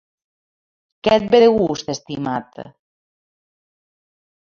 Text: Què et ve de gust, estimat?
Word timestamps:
Què 1.07 1.11
et 1.17 1.27
ve 1.35 1.41
de 1.43 1.49
gust, 1.57 1.91
estimat? 1.95 2.57